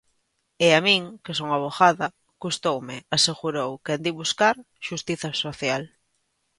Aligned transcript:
E 0.65 0.67
a 0.77 0.79
min, 0.87 1.01
que 1.23 1.33
son 1.39 1.49
avogada, 1.51 2.07
custoume, 2.43 2.97
asegurou 3.15 3.71
quen 3.85 3.99
di 4.03 4.11
buscar 4.19 4.55
"xustiza 4.85 5.29
social". 5.43 5.83